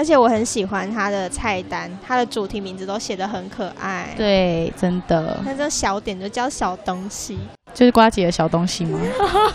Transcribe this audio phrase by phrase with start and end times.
[0.00, 4.14] 而且我很喜欢它的菜单，它的主题名字都写得很可爱。
[4.16, 5.38] 对，真的。
[5.44, 7.36] 那这小点就叫小东西，
[7.74, 8.98] 就是瓜姐的小东西吗？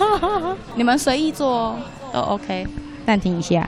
[0.78, 1.76] 你们随意做
[2.14, 2.68] 都 OK。
[3.08, 3.68] 暂停一下。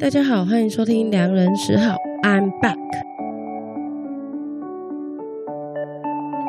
[0.00, 2.78] 大家好，欢迎收听《良人十号》，I'm back。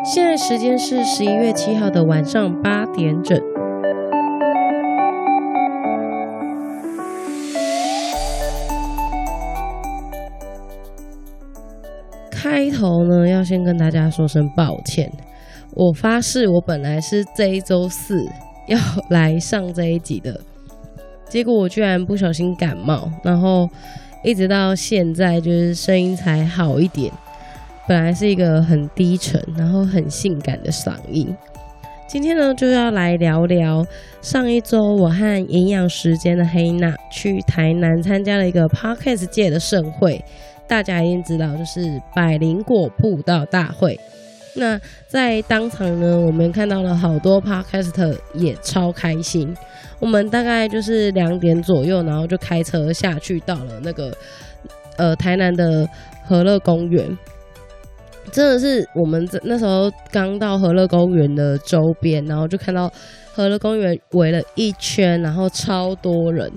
[0.05, 3.56] 现在时间是十一月七号的晚上八点整。
[12.77, 15.11] 头呢，要先跟大家说声抱歉。
[15.73, 18.23] 我发誓，我本来是这一周四
[18.67, 18.77] 要
[19.09, 20.39] 来上这一集的，
[21.27, 23.67] 结果我居然不小心感冒，然后
[24.23, 27.11] 一直到现在就是声音才好一点。
[27.87, 31.35] 本来是一个很低沉，然后很性感的嗓音。
[32.07, 33.85] 今天呢，就要来聊聊
[34.21, 40.23] 上一周我和营养时间的黑娜去台南参加了一个 Podcast 界的盛会。
[40.67, 43.99] 大家一定知道，就是百灵果布道大会。
[44.55, 49.55] 那在当场呢，我们看到了好多 Podcaster 也超开心。
[49.99, 54.11] 我们大概就是两点左右，然后就开车下去到了那个
[54.97, 55.87] 呃台南的
[56.25, 57.17] 和乐公园。
[58.31, 62.91] 真的是我们那时候刚到和乐公园的周边，然后就看到
[63.31, 66.51] 和乐公园围了一圈，然后超多人。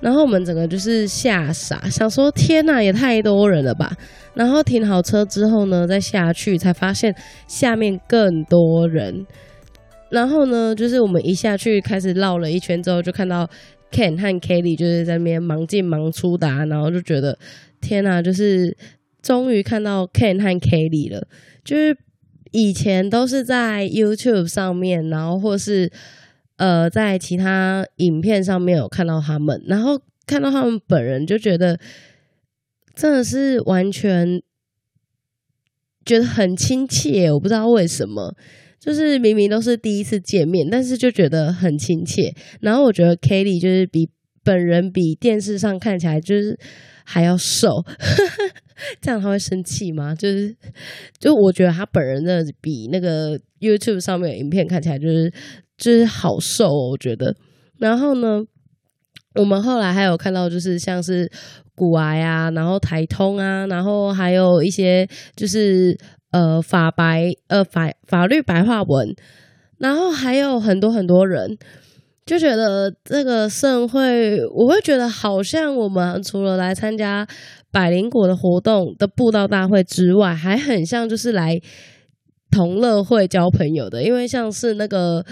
[0.00, 3.92] 然后我们整个就是吓傻，想说天哪，也太多人了吧！
[4.32, 7.14] 然后停好车之后呢，再下去才发现
[7.46, 9.26] 下面更多人。
[10.08, 13.48] 然后呢，就是我们一下去开始绕了一圈之后，就看到
[13.92, 17.38] Ken 和 Kelly 就是在那边忙进忙出的，然后就觉得
[17.80, 18.74] 天哪，就是
[19.20, 21.26] 终于看到 Ken 和 Kelly 了。
[21.62, 21.94] 就是
[22.52, 25.92] 以前都是在 YouTube 上面，然后或是。
[26.60, 31.80] 呃，在其他影片上面有看到他们，然后看到他们本人，就觉得
[32.94, 34.42] 真的是完全
[36.04, 37.32] 觉得很亲切。
[37.32, 38.36] 我不知道为什么，
[38.78, 42.34] 就是明明都是第一次见面，但是就觉得很亲切。
[42.60, 44.10] 然后我觉得 Kelly 就是比
[44.44, 46.58] 本人比电视上看起来就是
[47.06, 47.82] 还要瘦，
[49.00, 50.14] 这样他会生气吗？
[50.14, 50.54] 就是
[51.18, 55.32] 就我觉得他本人的比那个 YouTube 上面的影片看起来就是。
[55.80, 57.34] 就是好瘦哦，我觉得。
[57.78, 58.44] 然后呢，
[59.36, 61.32] 我们后来还有看到，就是像是
[61.74, 65.98] 股癌啊，然后台通啊，然后还有一些就是
[66.30, 69.16] 呃法白呃法法律白话文，
[69.78, 71.56] 然后还有很多很多人，
[72.26, 77.26] 就觉得这个盛会，我会觉得好像我们除了来参加
[77.72, 81.58] 百灵果的活动的布道大会之外，还很像就是来
[82.50, 85.24] 同乐会交朋友的，因为像是那个。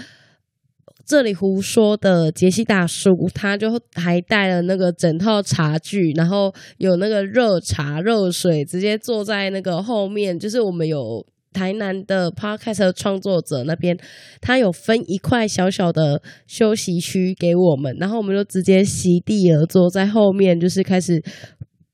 [1.09, 10.37] 这里胡说的杰西大叔，他就还带了那个整套茶具，然后有那个热茶、热水，直接坐在那个后面。
[10.37, 13.97] 就是我们有台南的 Podcast 创作者那边，
[14.39, 21.19] 他有分一块小小的休息区给我们，然后我们就直接席地而坐在后面，就是开始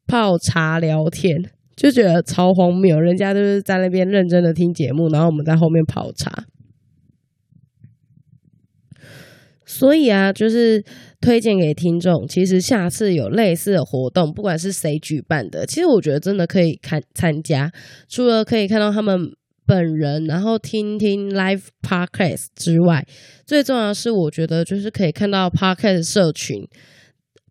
[0.05, 1.33] 泡茶聊天，
[1.77, 2.99] 就觉得超荒谬。
[2.99, 6.43] 人家就是在那边认真的听节目，然后我们在后面泡茶。
[9.77, 10.81] 所以啊，就是
[11.19, 12.25] 推荐给听众。
[12.25, 17.69] 其实下次有类似的活动，不管是谁举办的，其实我觉得真的可以看参加。
[18.07, 19.29] 除了可以看到他们
[19.67, 23.05] 本人，然后听听 live podcast 之外，
[23.45, 26.65] 最重要的是，我觉得就是可以看到 podcast 社群，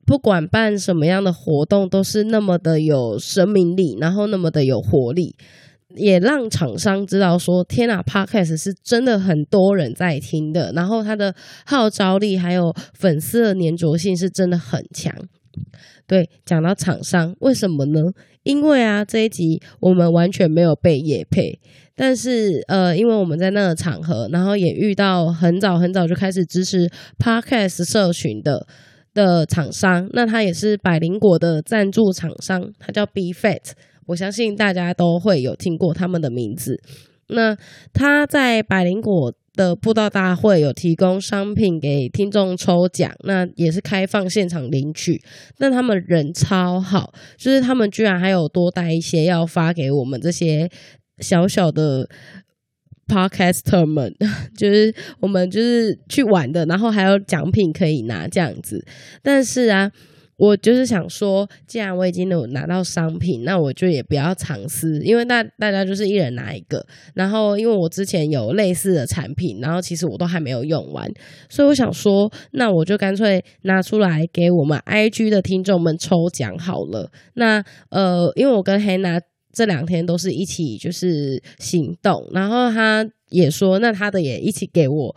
[0.06, 5.36] 不管办什么样的活动，都是那么的有生命力，然后那么的有活力。
[5.97, 11.34] 也让厂商知道说，天啊，Podcast 是真的很多人在听的，然后它的
[11.65, 15.15] 号召力还有粉丝的粘着性是真的很强。
[16.06, 18.00] 对，讲到厂商，为什么呢？
[18.43, 21.59] 因为啊，这一集我们完全没有被业配，
[21.94, 28.66] 但是呃，因为我们在那个场合，然后也遇到很早很早就开始支持 Podcast 社群的
[29.15, 33.72] 的厂商，那他也是百灵果的赞助厂商，他叫 Be Fat。
[34.06, 36.83] 我相信大家都会有听过他们的名字。
[37.28, 37.56] 那
[37.92, 45.22] 他在百灵果的布道大会有提供商品给听众抽奖，那也是开放现场领取。
[45.59, 50.68] 那他们人超好，就是他们居然还有多带一些要发给我们这些
[51.21, 52.06] 小小的
[53.06, 54.15] podcaster 们，
[54.54, 58.84] 就是我们就是去玩的，然后还有奖品可以拿这样子。
[59.22, 59.91] 但是啊。
[60.36, 66.84] 我就是想说，既然我已经有拿到商品，那我就也不要尝试，因为大大家就是一人拿一个。
[67.15, 71.09] 然后，因为我之前有类似的产品，然后其实我都还没有用完，
[71.48, 77.10] 所以我想说，那我就干脆拿出来给我们 IG 的听众们抽奖好了。
[77.34, 79.21] 那呃，因为我跟 Hanna
[79.53, 85.15] 这两天都是一起就是行动，然后他也说，那他的也一起给我，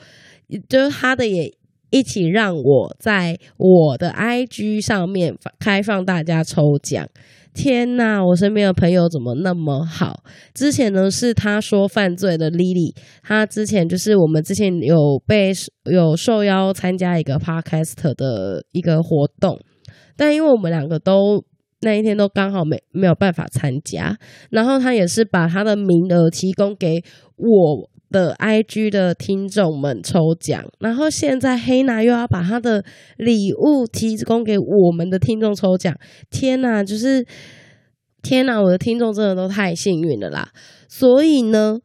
[0.70, 1.56] 就是他的也。
[1.89, 7.07] 一起让我在我的 IG 上面开放大家抽奖。
[7.54, 10.24] 天呐，我身边的朋友怎么那么好？
[10.54, 15.51] 之前呢是他说犯罪的 Lily，他之前就是我们之前有被
[15.92, 19.60] 有受邀参加一个 Podcast 的一个活动，
[20.16, 21.44] 但因为我们两个都
[21.81, 24.16] 那一天都刚好没没有办法参加，
[24.51, 27.04] 然后他也是把他的名额提供给
[27.38, 27.89] 我。
[28.09, 32.83] 的 IG 的听众们抽奖，然后现在黑娜又要把她的
[33.18, 35.94] 礼物提供给我们的听众抽奖，
[36.30, 37.25] 天哪，就是
[38.21, 40.50] 天哪，我的听众真的都太幸运了啦！
[40.88, 41.80] 所以呢，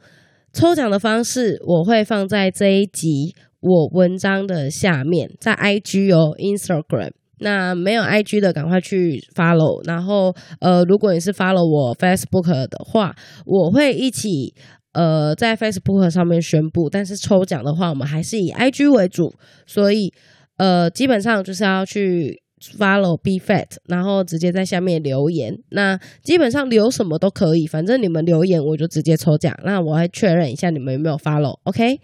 [0.53, 7.11] 抽奖的方式我会放在这一集我文章的下面，在 IG 哦，Instagram。
[7.41, 14.55] 那没有 IG 的赶快去 follow，然后呃，如果你是 follow 我 Facebook 的话，我会一起。
[14.93, 19.33] 呃，在 Facebook 上面宣布，但是抽奖的话，我们还是以 IG 为主，
[19.67, 20.13] 所以
[20.59, 22.43] 呃，基本上就是要去
[22.79, 25.59] follow Be Fat，然后直接在下面留言。
[25.71, 29.59] 那基本上留什么都可以，反正你们留言我就直接抽奖。
[29.65, 31.99] 那我还确认一下你们有没有 follow，OK？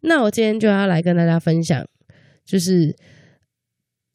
[0.00, 1.86] 那我今天就要来跟大家分享，
[2.44, 2.96] 就是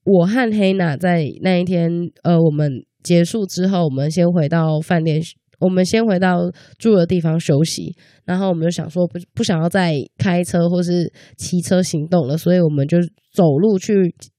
[0.04, 1.90] 我和黑娜在那一天，
[2.24, 5.22] 呃，我们结束之后，我们先回到饭店。
[5.64, 7.96] 我们先回到住的地方休息，
[8.26, 12.98] 然后我们就想说不不想要再开车或是骑车行动了，所以我们就
[13.34, 13.94] 走路去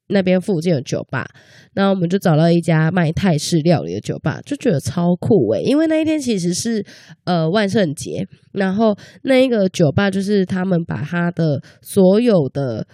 [0.08, 1.26] 那边附近的酒吧。
[1.72, 6.84] 然后我们就找到一家卖泰式料理的酒吧，就觉得超酷诶，因为那一天其实是
[7.24, 12.86] 呃万圣节，然后那一个酒吧就是他们把他的所有的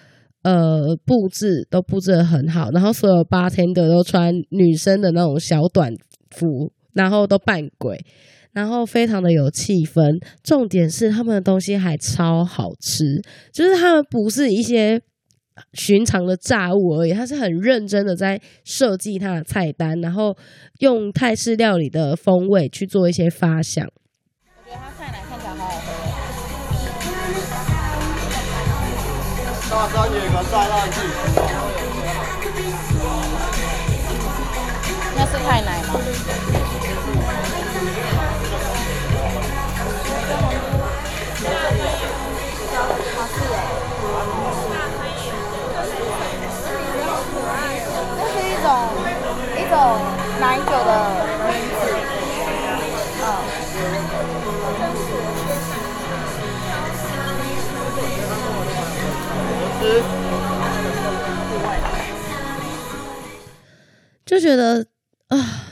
[0.43, 5.93] 呃布置都布置得很好，然后所有八天的都穿女生的那种小短
[6.31, 6.73] 服。
[6.95, 7.99] 然后都扮鬼，
[8.53, 10.21] 然后非常的有气氛。
[10.43, 13.23] 重点是他们的东西还超好吃，
[13.53, 15.01] 就是他们不是一些
[15.75, 20.37] 寻常的炸物而已，他是很认真的在设计他的菜单，然后
[20.79, 23.87] 用泰式料理的风味去做一些发想。
[23.87, 25.87] 我觉得他菜奶看起来好好喝。
[29.71, 30.97] 大三元个炸辣鸡，
[35.15, 35.89] 那是泰奶吗？
[64.51, 64.87] 觉得
[65.29, 65.67] 啊。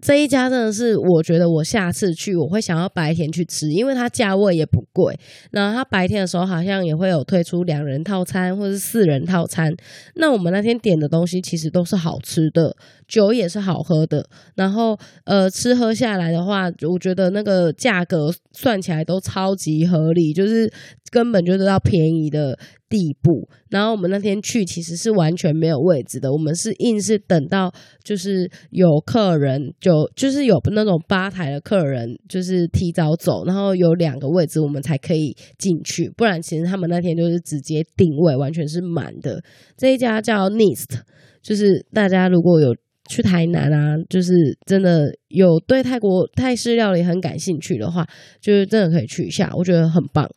[0.00, 5.18] 这一家真的是，我觉得我下次去我会想要白天去吃，因为它价位也不贵。
[5.50, 9.74] 然后它白天的时候好像也会有推出两人套餐或者是四人套餐。
[10.14, 12.76] 那我们那天点的东西其实都是好吃的，
[13.08, 14.24] 酒也是好喝的。
[14.54, 20.72] 然后呃，吃喝下来的话，我觉得那个价格算起来都超级合理，就是
[21.10, 22.56] 根本就得到便宜的
[22.88, 39.42] 地步，然后我们那天去其实是完全没有位置的，我们是硬是等到就是有客人就就是有那种吧台的客人就是提早走，然后有两个位置我们才可以进去，不然其实他们那天就是直接定位，完全是满的。
[39.76, 41.00] 这一家叫 Nist，
[41.42, 42.74] 就是大家如果有
[43.08, 44.32] 去台南啊，就是
[44.66, 48.06] 真的有对泰国泰式料理很感兴趣的话，
[48.40, 50.28] 就是真的可以去一下，我觉得很棒。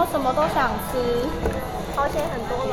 [0.00, 0.96] 我什么都想吃，
[1.92, 2.56] 而且很多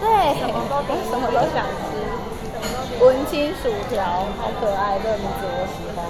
[0.00, 0.08] 对，
[0.40, 0.80] 什么都
[1.12, 6.00] 什么都想吃，文青薯条，好可爱，这个名字我喜欢。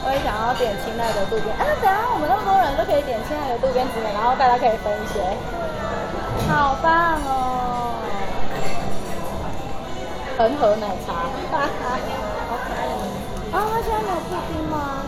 [0.00, 5.20] 我也想要点亲爱的渡边，啊，等下我们那么多人都可以点亲爱的渡边直美，然后大家可以分一些，
[6.48, 8.00] 好棒哦！
[10.38, 12.00] 恒河奶茶，哈哈，
[12.48, 13.04] 好可爱哦！
[13.52, 14.99] 啊，现在没有布丁吗？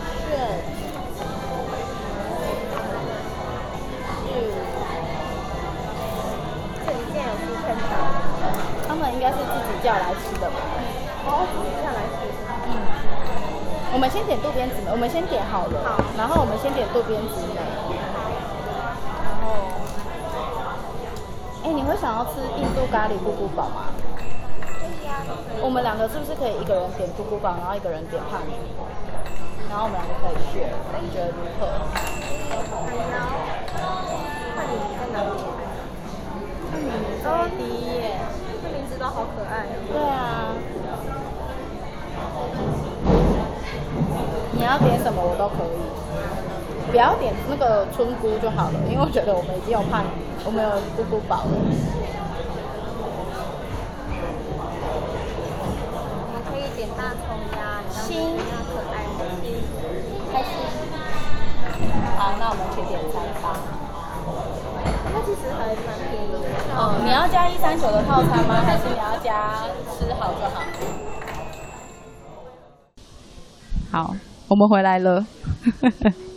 [9.03, 10.55] 们应该是自己叫来吃的吧？
[11.27, 12.23] 哦，自己叫来吃。
[12.71, 12.71] 嗯。
[13.91, 15.75] 我们先点渡边直美，我们先点好了。
[15.83, 15.99] 好。
[16.15, 17.59] 然后我们先点渡边直美。
[19.43, 19.51] 后，
[21.67, 23.91] 哎，你会想要吃印度咖喱咕咕堡吗？
[25.59, 28.71] 我们两个是不是可以一个人点咕咕堡，然后一个人点帕尼尼，
[29.69, 30.71] 然后我们两个可以选，
[31.03, 31.67] 你觉得如何？
[34.55, 35.35] 帕尼尼在哪里？
[36.71, 37.27] 帕尼尼在
[39.07, 39.65] 好可爱。
[39.91, 40.53] 对啊。
[44.51, 51.51] 你要点什么我都可以，不要点那个春菇就好了，因为我觉得我们已经有帕尼尼，我们有咕咕堡了。
[56.95, 57.23] 大葱
[57.57, 58.93] 鸭，心，可爱
[60.31, 60.51] 开心。
[62.17, 63.82] 好，那我们去点餐吧。
[65.23, 66.37] 那其实还蛮便宜的。
[66.75, 68.61] 哦，你要加一三九的套餐吗？
[68.65, 69.63] 还是你要加
[69.97, 70.61] 吃好就好？
[73.91, 74.15] 好，
[74.49, 75.25] 我们回来了。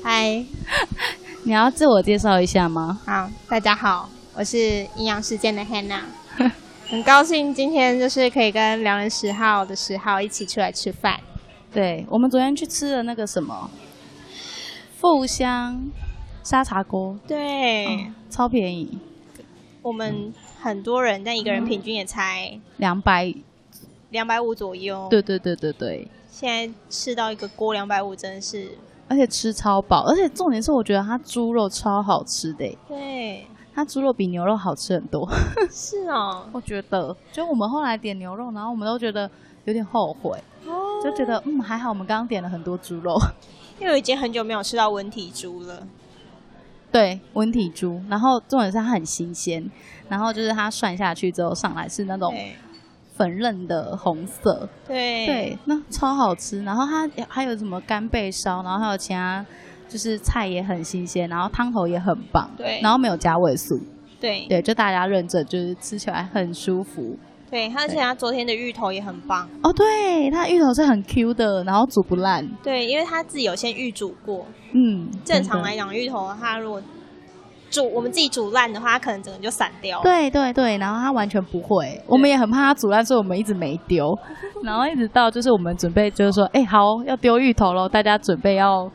[0.04, 0.44] 嗨，
[1.42, 3.00] 你要自我介绍一下吗？
[3.04, 4.58] 好，大家好，我是
[4.94, 6.02] 营养世界的 Hannah。
[6.88, 11.18] 很高兴今天就是可以跟良人十号的十号一起出来吃饭。
[11.72, 13.68] 对，我们昨天去吃了那个什么
[15.00, 15.90] 富香
[16.46, 18.96] 沙茶锅，对、哦，超便宜。
[19.82, 23.34] 我们很多人，但一个人平均也才两百
[24.10, 25.08] 两百五左右。
[25.10, 26.06] 对对对对对。
[26.30, 28.70] 现在吃到一个锅两百五，真的是，
[29.08, 32.78] 而且吃超饱，而且重点是我觉得它猪肉超好吃的。
[32.86, 33.44] 对。
[33.74, 35.28] 它猪肉比牛肉好吃很多，
[35.68, 39.28] 是哦， 我觉得，就我们后来点牛肉，然后我们都觉得
[39.64, 43.20] 有点后悔，哦、就觉得嗯还好，我们刚刚点了很多猪肉，
[43.80, 45.86] 因为我已经很久没有吃到温体猪了。
[46.96, 49.70] 对，温体猪，然后重点是它很新鲜，
[50.08, 52.34] 然后就是它涮下去之后上来是那种
[53.16, 56.62] 粉嫩的红色，对对，那超好吃。
[56.64, 59.44] 然后它还有什么干贝烧，然后还有其他。
[59.88, 63.80] 就是菜也很新鲜，然后汤头也很棒，对，然后没有加味素，
[64.20, 67.16] 对对，就大家认证，就是吃起来很舒服，
[67.56, 76.82] 对，而且他昨天的芋头也很棒，哦，对，他芋头是很 Q 的，然后煮不烂，对，因为他自己有先预煮过，嗯，正常来讲芋头它如果
[77.70, 84.14] 煮我们自己煮烂的话，它可能整个就散掉，对对对，然后它完全不会，我们也很怕它煮烂，所以我们一直没丢，
[84.62, 88.90] 然后一直到就是我们准备就是说，哎，好，要丢芋头喽，大家准备要。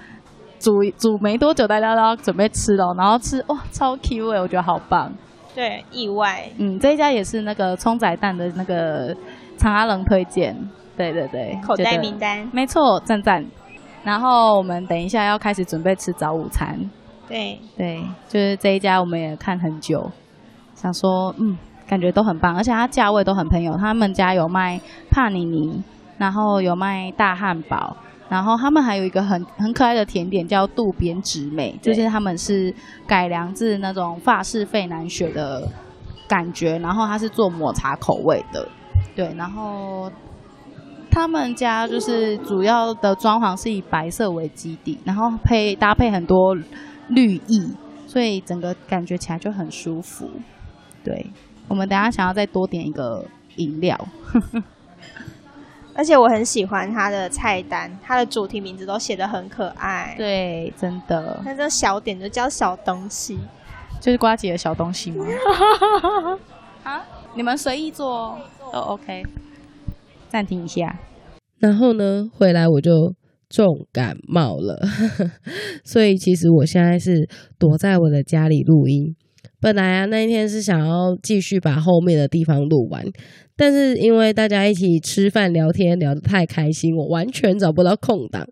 [0.59, 5.11] 煮煮没多久，大家都要准备吃了，然后吃哇，超 Q 味，我觉得好棒。
[5.53, 6.43] 对，意外。
[6.57, 9.15] 嗯，这一家也是那个葱仔蛋的那个
[9.57, 10.55] 长阿冷推荐。
[10.97, 12.47] 对对对，口袋名单。
[12.53, 13.43] 没错，赞赞。
[14.03, 16.77] 然后我们等一下要开始准备吃早午餐。
[17.27, 20.11] 对对，就是这一家我们也看很久，
[20.75, 23.75] 想说嗯，感觉都很棒，而且它价位都很朋友。
[23.77, 24.79] 他们家有卖
[25.09, 25.81] 帕尼尼，
[26.17, 27.95] 然后有卖大汉堡。
[28.31, 32.73] 然后他们还有一个很很可爱的甜点，叫渡边直美，就是他们是
[33.05, 35.67] 改良自那种法式费南雪的
[36.29, 38.65] 感觉，然后它是做抹茶口味的，
[39.13, 40.09] 对，然后
[41.11, 46.55] 他们家就是主要的装潢是以白色为基底，然后配搭配很多
[47.09, 47.69] 绿意，
[48.07, 50.29] 所以整个感觉起来就很舒服。
[51.03, 51.29] 对，
[51.67, 53.25] 我们等下想要再多点一个
[53.57, 53.99] 饮料。
[55.93, 60.13] 而且我很喜欢它的菜单，它的主题名字都写得很可爱。
[60.17, 61.41] 对，真的。
[61.45, 63.37] 那这小点就叫小东西，
[63.99, 65.25] 就是瓜姐的小东西吗？
[66.83, 67.05] 啊，
[67.35, 68.37] 你们随意做
[68.71, 69.23] 都 OK。
[70.29, 70.97] 暂停一下，
[71.59, 73.13] 然后呢，回来我就
[73.49, 74.79] 重感冒了，
[75.83, 77.27] 所以其实我现在是
[77.59, 79.13] 躲在我的家里录音。
[79.61, 83.05] 本来啊，那一天是想要继续把后面的地方录完，
[83.55, 88.43] 但是因为大家一起吃饭聊天聊得太开心，我完全找不到空档。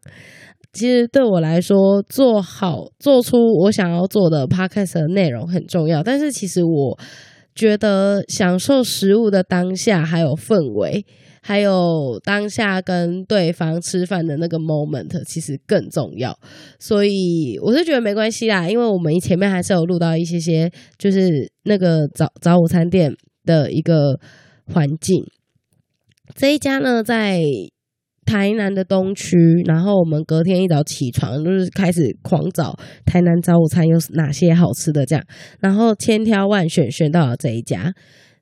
[0.71, 6.99] 其实对我来说，做好做出我想要做的 podcast 的内容很重要，但是其实我
[7.55, 11.03] 觉得享受食物的当下还有氛围。
[11.41, 16.37] 还有当下跟对方吃饭的那个 moment，其实更重要，
[16.79, 23.13] 所以我是觉得没关系啦，因为我们前面还是有录到一些些，就是那个早早午餐店
[23.45, 24.19] 的一个
[24.65, 25.23] 环境。
[26.35, 27.41] 这一家呢，在
[28.25, 35.25] 台南的东区，然后我们隔天一早起床就是开始狂找台南早午餐有哪些好吃的，这样，
[35.59, 37.91] 然后千挑万选选到了这一家。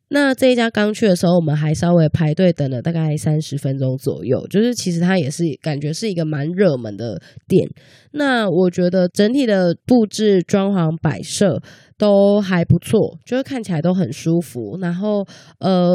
[0.09, 7.69] 那这一家刚去的时候，我们还稍微排队等了大概三十分钟左右，就是其实它也是感觉是一个蛮热门的店。
[8.11, 11.61] 那我觉得整体的布置、装潢、摆设
[11.97, 14.77] 都还不错，就是看起来都很舒服。
[14.79, 15.25] 然后
[15.59, 15.89] 呃，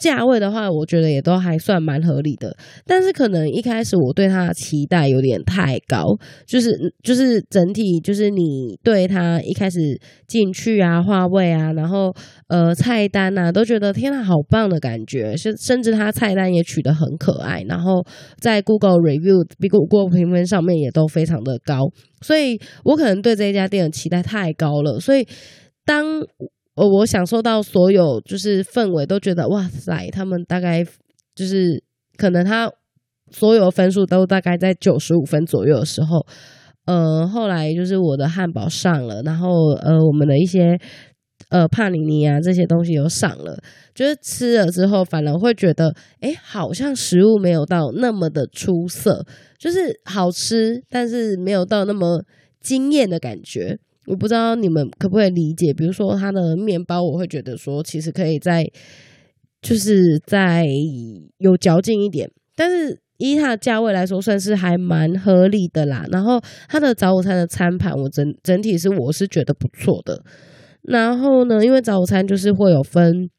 [0.00, 2.56] 价位的话，我觉得也都还算蛮合理的。
[2.86, 6.04] 但是可能一开始我对它的期待有点太高，
[6.46, 6.70] 就是
[7.02, 9.78] 就是整体就是你对它一开始
[10.26, 12.14] 进去啊，话位啊，然后
[12.46, 15.36] 呃菜单啊，都觉得天啊，好棒的感觉。
[15.36, 18.04] 甚甚至它菜单也取得很可爱，然后
[18.38, 21.90] 在 Google Review、Google 评分上面也都非常的高。
[22.20, 25.26] 所以我可能对这一家店的期待太高了，所以
[25.84, 26.04] 当
[26.74, 30.84] 我我享受到所有就是氛围，都觉得哇塞，他们大概
[31.34, 31.82] 就是
[32.16, 32.70] 可能他
[33.30, 36.24] 所有分数都大概在九十五分左右的时候，
[36.86, 40.78] 呃，后来就是我的汉堡上了，然后呃，我们的一些
[41.48, 43.58] 呃帕尼尼啊这些东西有上了，
[43.94, 49.24] 就是吃了之后，反而会觉得哎，好像食物没有到那么的出色。
[49.58, 52.22] 就是好吃，但是没有到那么
[52.60, 53.76] 惊艳的感觉。
[54.06, 55.74] 我不知道你们可不可以理解？
[55.74, 58.64] 比如说它的面包，我会觉得说其实可以再
[59.60, 60.64] 就是再
[61.38, 62.30] 有嚼劲一点。
[62.54, 66.06] 但是依它的价位来说，算是还蛮合理的啦。
[66.12, 70.22] 然后它的早午餐的餐盘，我整整体是我是觉得不错的。
[70.82, 73.30] 然后呢，因为早餐就是会有分。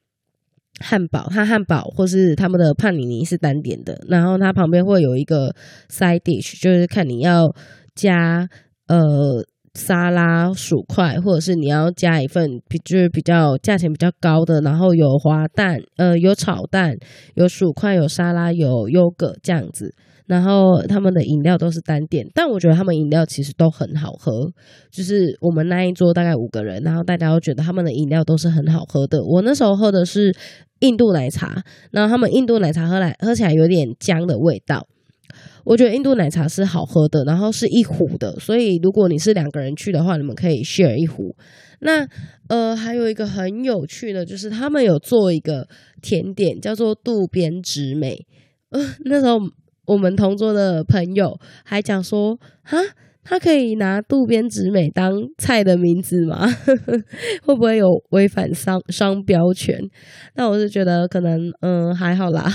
[0.82, 5.54] 汉堡，它汉堡或是他们的帕尼尼是单点的，然后它旁边会有一个
[5.90, 7.54] side dish，就是看你要
[7.96, 8.48] 加
[8.88, 9.44] 呃
[9.74, 16.96] 沙拉、薯块，或者是你要加一份比就是比较价钱比较高的，然后有滑蛋，呃有炒蛋，
[17.34, 19.94] 有薯块，有沙拉，有优格这样子。
[20.30, 24.48] 然后他们的饮料都是单点，但我觉得他们饮料其实都很好喝。
[24.92, 29.24] 就是我们那一桌大概五个人，然后大家都觉得他们的饮料都是很好喝的。
[29.24, 30.32] 我那时候喝的是
[30.82, 34.88] 印度奶茶，然后他们印度奶茶喝来喝起来有点姜的味道。
[35.66, 41.36] 我觉得印度奶茶是好喝的，然后是一壶的，所以如果你是两个人去的话，你们可以 share 一壶。
[41.80, 42.08] 那
[42.50, 45.68] 呃，还有一个很有趣的，就是他们有做一个
[46.04, 48.28] 甜点，叫做渡边直美。
[48.70, 49.40] 呃，那时候。
[49.90, 52.78] 我们同桌的朋友还讲说，哈，
[53.24, 56.48] 他可以拿渡边直美当菜的名字吗？
[57.42, 59.80] 会不会有违反商商标权？
[60.36, 62.48] 那我是觉得可能，嗯，还好啦。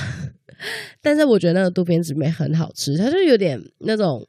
[1.02, 4.24] 但是我觉得那个渡边直美很好吃，它就有点那种，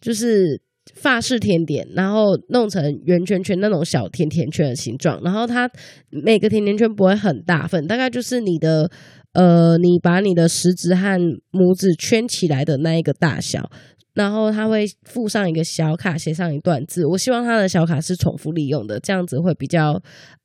[0.00, 0.62] 就是
[0.94, 5.68] 法式甜点，然后弄成圆圈圈那种小甜甜圈的形状，然后它
[6.10, 8.88] 每个甜甜圈不会很大份，大概就是你的。
[9.38, 11.16] 呃，你把你的食指和
[11.52, 13.70] 拇指圈起来的那一个大小，
[14.12, 17.06] 然后他会附上一个小卡，写上一段字。
[17.06, 19.92] 我希望他的小卡是重复利用的，这样子会比较，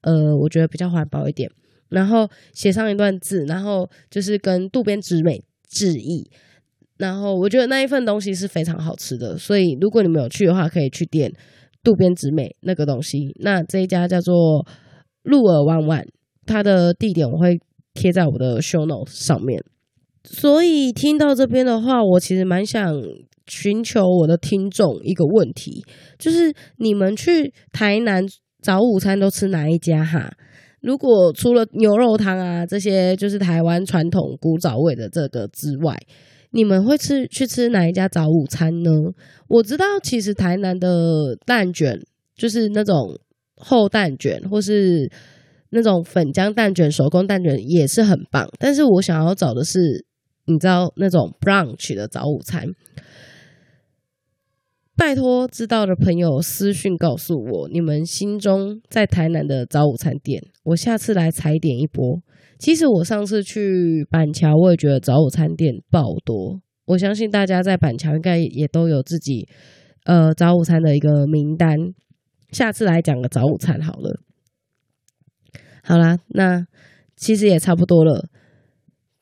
[0.02, 1.50] 呃，我觉得比较环保一点。
[1.90, 6.30] 然后写上一段字，然后就是跟渡边直美致意。
[6.98, 11.34] 然后我觉得那一份东西是非常好吃的，所以如果你们有去的话，可以去点
[11.82, 13.36] 渡边直美那个东西。
[13.40, 14.64] 那这一家叫做
[15.24, 16.06] 鹿耳万万，
[16.46, 17.60] 它的地点我会。
[17.94, 19.64] 贴在我的 show notes 上面，
[20.24, 22.92] 所以听到这边的话，我其实蛮想
[23.46, 25.86] 寻求我的听众一个问题，
[26.18, 28.24] 就是你们去台南
[28.62, 30.32] 早午餐都吃哪一家哈？
[30.82, 35.96] 如果除了牛肉汤啊这些，就是台湾传统古早味的这个之外，
[36.50, 38.90] 你们会吃去吃哪一家早午餐呢？
[39.48, 42.02] 我知道其实台南的蛋卷
[42.36, 43.20] 就是那种
[43.56, 45.12] 厚蛋卷，或是。
[45.74, 50.06] 那种粉浆蛋卷、手工蛋卷也是很棒，但是我想要找的是，
[50.46, 52.68] 你知道那种 brunch 的早午餐。
[54.96, 62.22] 拜托，知道的朋友私讯告诉我，你们心中在台南的早午餐店，我下次来踩点一波。
[62.60, 66.62] 其实我上次去板桥，我也觉得早午餐店爆多。
[66.86, 69.48] 我相信大家在板桥应该也都有自己
[70.06, 71.76] 呃早午餐的一个名单。
[72.52, 74.22] 下次来讲个早午餐好了。
[75.86, 76.66] 好啦，那
[77.18, 78.30] 其实也差不多了。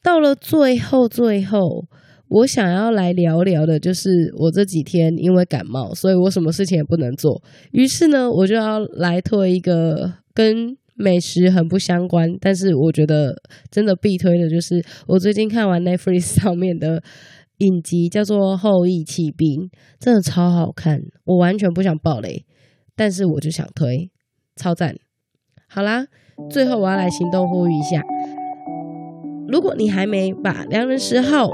[0.03, 1.85] 到了最后，最后，
[2.27, 7.41] 我想要来聊聊的，就是我这几天因为感冒，所以我什么事情也不能做。
[7.71, 13.35] 于是呢，我就要来推一个跟美食很不相关，但是我觉得
[13.71, 17.03] 真的必推的，就是我最近看完 Netflix 上面的
[17.57, 19.61] 影集，叫做《后翼弃兵》，
[19.99, 20.99] 真的超好看。
[21.25, 22.45] 我完全不想爆雷，
[22.95, 24.11] 但是我就想推，
[24.55, 24.95] 超赞。
[25.67, 26.05] 好啦。
[26.49, 28.03] 最后，我要来行动呼吁一下：
[29.47, 31.47] 如果你还没把《良人十号》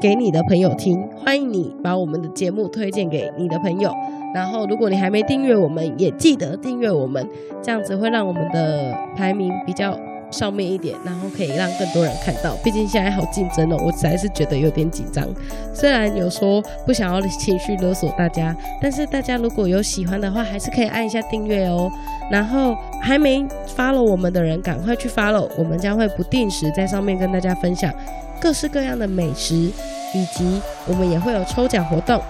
[0.00, 3.92] 给你的朋友听，欢迎你把我们的节目推荐给你的朋友。
[4.34, 7.26] 然后，如果你还没订阅我们，也记得订阅我们，
[7.60, 9.94] 这样子会让我们的排名比较
[10.32, 12.56] 上面一点，然后可以让更多人看到。
[12.64, 15.28] 毕竟现在好竞争哦，我实在是觉得有点紧张。
[15.74, 21.90] 虽然有说不想要情绪勒索大家，但是大家如果有喜欢的话，还是可以按一下订阅哦。
[22.30, 23.44] 然后还没
[23.76, 27.92] follow 我们的人，赶快去 follow，我们将会不定时在上面跟大家分享
[28.40, 32.20] 各式各样的美食，以及我们也会有抽奖活动。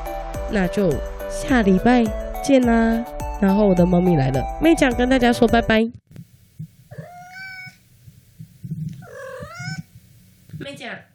[0.50, 0.90] 那就
[1.30, 2.04] 下礼拜
[2.42, 3.04] 见啦！
[3.40, 6.01] 然后我的猫咪来了，妹酱跟大家说拜拜。
[10.62, 11.11] 妹酱。